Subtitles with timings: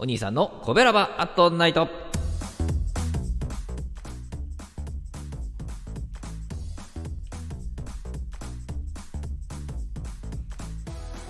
[0.00, 2.07] お兄さんのコベラバアットナイト。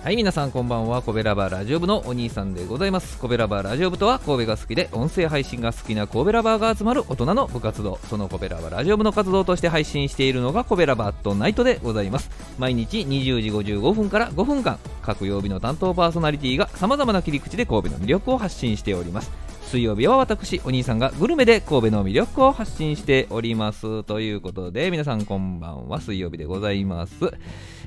[0.01, 1.01] はい皆さんこんばんは。
[1.01, 3.17] コベラバーラジオ部のお兄さんでございます。
[3.17, 7.99] コベラバーラジオ部とは神戸が好きで音声配信が好きなコベラバーが集まる大人の部活動。
[8.09, 12.31] そのコベラバーラジオ部の活動として配信しているのがコベラバーアットナイトでございます。
[12.57, 19.48] 毎日20時55分から5分間各曜日の担当パーソナリティがさまざまな切り口で神戸の魅力を発信しております。
[19.69, 24.03] 水曜日は私お兄さんがグルメで神戸の魅力を発信しております。
[24.03, 26.01] ということで皆さんこんばんは。
[26.01, 27.13] 水曜日でございます。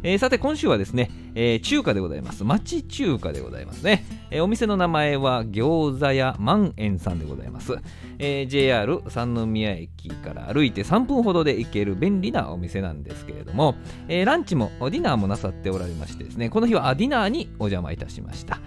[0.04, 2.44] えー、さて今週はですね、えー、中華でございます。
[2.44, 7.76] 町中華でございますね、えー、お店の名前は餃子屋万円さんでございます、
[8.18, 13.74] え JR 三宮駅から歩いて3分ほどで行ける便利なお店なんですけれども、
[14.08, 18.60] えランチもディナーもなさっておられましてですねこの日はディナーにお邪魔いたしました。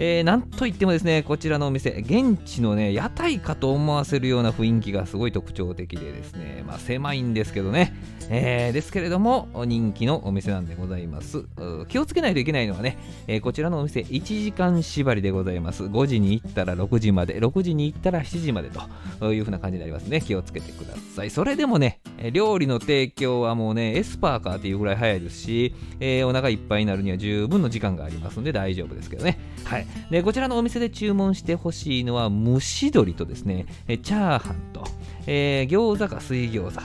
[0.00, 7.92] えー、なんといってもですね、こちらのお店、現地のね、屋台かと思わせるような雰囲気がすごい特徴的でですね、まあ、狭いんですけどね、
[8.30, 11.44] えー、ですけれども、人気のお店なんでございます。
[11.88, 12.96] 気をつけないといけないのはね、
[13.26, 15.82] えー、こちらのお店、1時間縛りでございます。
[15.84, 18.70] 5時に行ったら6時まで、6時に行ったら7時まで
[19.18, 20.20] というふうな感じになりますね。
[20.20, 21.30] 気をつけてください。
[21.30, 21.98] それでもね、
[22.32, 29.38] 料理の提供はもうね、エスパーかっていうぐらい早いですし、えー、お腹いっぱいになるには十分の時間がありますので大丈夫ですけどね。
[29.64, 29.86] はい。
[30.10, 34.84] でこちらのお店で注文してほしいのは蒸し鶏とですねチャーハンと、
[35.26, 36.80] えー、餃子か水餃子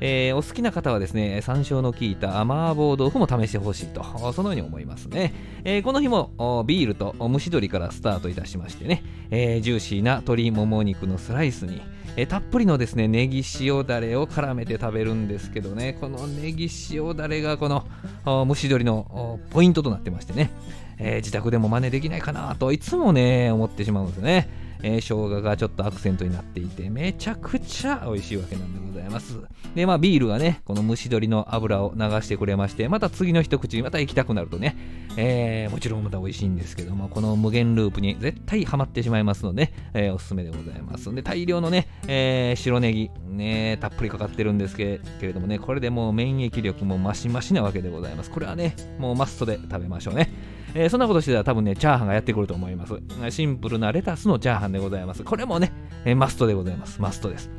[0.00, 5.32] えー、お好きな方はですね、山椒の効いた麻婆豆腐も試してほしいと、そのように思いますね。
[5.64, 11.80] えー、この日もビールと蒸し鶏からスタートいたしましてね、えー、ジューシーな鶏もも肉のスライスに、
[12.16, 17.86] えたっぷりのですね、ネギ塩だれを絡めて食べるんですけどね、このネギ塩だれがこの
[18.24, 20.50] 蒸し鶏のポイントとなってましてね、
[20.98, 24.67] え、自宅でも真似できないかなといつもね、思ってしまうんですね。
[24.82, 29.40] えー、生姜がちょっとアクセントになっていて、めちゃくちゃ美味しいわけなんでございます。
[29.74, 34.76] で、まあ、ビールがね、この蒸し鶏の油を流してくれまして、また次の一口にまた行きたくなるとね、
[35.16, 41.12] えー、もちろんまた美味しいんですけども、この無限ループに絶対ハマってしまいますので、えー、おすすめでございます。
[41.14, 48.30] で、大量のね、えー、白ネギ、ね、たっぷりかかってるんですけれどもね、これでもう免疫力もマシマシなわけでございます。
[48.30, 50.47] これはね、もうマストで食べましょうね。
[50.74, 52.94] えー、そんなことしてたら多分ね、チャーハンがやってくると思います。
[53.30, 55.24] シンプルなレタスのチャーハンでございます。
[55.24, 55.72] これもね、
[56.04, 57.00] えー、マストでございます。
[57.00, 57.50] マストです。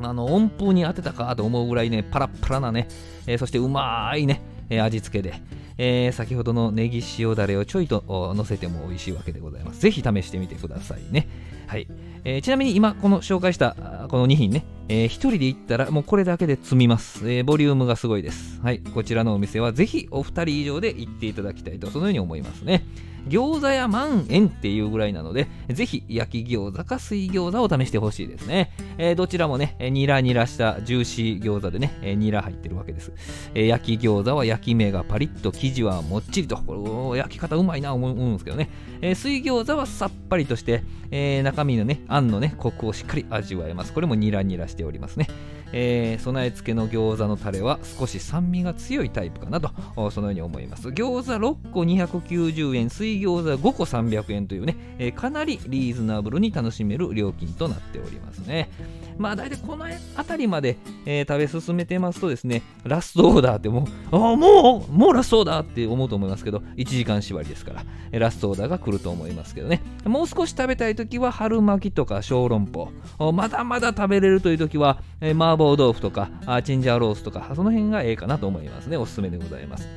[0.00, 2.88] あの、温風に当てたかと思うぐらいね、パラッパラなね、
[3.26, 5.34] えー、そしてうまいね、え味付けで、
[5.78, 9.80] えー、先ほどのネギ塩だれをちょいと乗せても美味しいわけでございます。
[9.80, 11.28] ぜひ試してみてくださいね。
[11.66, 11.86] はい。
[12.24, 13.74] えー、ちなみに今、この紹介した
[14.08, 18.60] この2品ね、えー、1人で行ったらもうこれだけで積みます、えー、ボリュームがすごいです。
[18.60, 18.80] はい。
[18.80, 22.84] こちらのお店はぜひお二人以上で行っていただきたいと、そのように思いますね。
[23.28, 28.72] 餃子屋万円っていうぐらいなので、ぜひ焼き餃子か水餃子を試してほしいですね。
[28.98, 33.12] えー、どちらもね、ニラニラしたジューシー餃子でね、えー、ニラ入ってるわけです。
[33.54, 38.68] えー、焼き餃子は焼き目がパリッと、生地はもっちりと、これ焼き方うまいな思うんですけどね。
[39.00, 43.92] え、水餃子はさっぱりとして、え、中身のね、あんのね、コクをしっかり味わえます。
[43.92, 45.28] これもニラニラしておりますね。
[45.72, 49.70] えー、備え付けの餃子のタレは少し酸味が強いタイプかなと
[50.10, 50.88] そのように思います。
[50.88, 58.70] 餃子6個290円水餃子5個300円というね、えー、かなりリーズナブルに楽しめる料金となっておりますね。
[59.18, 69.82] まあ大体この辺りまで、えー、食べ進めてますとですねラストオーダーってもうあもうもうラストオーダーって思うと思いますけど1時間縛りですから、ラストオーダーが来ると思いますけどね。
[70.04, 73.32] もう少し食べたい時は春巻きとか小籠包。
[73.32, 78.96] まだまだ食べれるという時は、えー、麻婆豆腐とかあチンジャーロースとかその辺がええかなと思いますね。
[78.96, 79.88] おすすめでございます。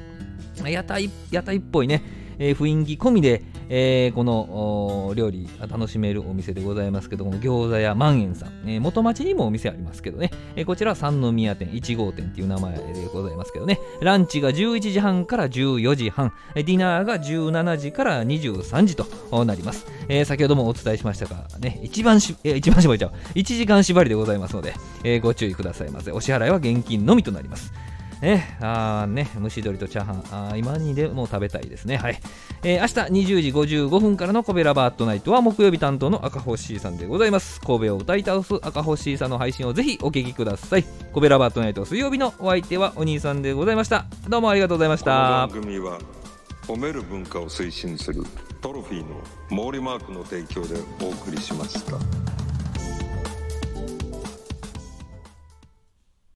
[0.66, 2.25] 屋台屋台っぽいね。
[2.40, 13.80] えー、雰囲気込みで、えー、この料理楽しめるお店でございますけども餃子屋万円さん、えー、元町にもお店ありますけどね、えー、こちらは三宮店1号店っていう名前でございますけどね。
[14.02, 16.34] ランチが11時半から14時半。
[16.54, 23.12] ディナーが17時から23時となります、えー、先ほどもお伝えしましたがね一番し、えー、一番縛りちゃう。
[23.36, 24.74] 1時間縛りでございますので、
[25.04, 26.12] えー、ご注意くださいませ。
[26.12, 27.74] お支払いは現金のみとなります。
[28.26, 31.98] ね、あね、蒸し鶏とチャーハン、あ今にでも食べたいですね。
[31.98, 32.20] はい。
[32.64, 32.88] えー、明
[33.22, 37.62] 日20時55分からのコベラバートナイトは木曜日担当の赤星さんでございます。
[37.62, 40.86] 神戸を歌い倒す赤星さんの配信をぜひお聞きください。
[41.14, 44.08] コベラバートナイト水曜日のお相手はお兄さんでございました。
[44.28, 45.48] どうもありがとうございました。
[45.48, 46.00] この番組は
[46.66, 48.24] 褒める文化を推進する
[48.60, 52.35] トロフィーの毛利マークの提供でお送りしました。